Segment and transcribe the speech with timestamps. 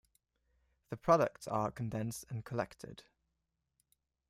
[0.89, 3.03] The products are condensed and collected.